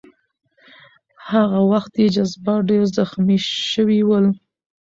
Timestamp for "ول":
4.07-4.25